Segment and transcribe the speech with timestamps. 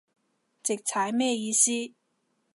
[0.03, 0.03] 直
[0.77, 1.93] 踩咩意思